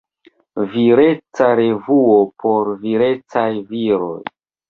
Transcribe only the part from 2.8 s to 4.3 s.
virecaj viroj.